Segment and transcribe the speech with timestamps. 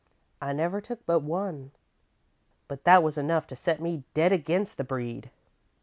[0.41, 1.73] I never took but one,
[2.67, 5.29] but that was enough to set me dead against the breed.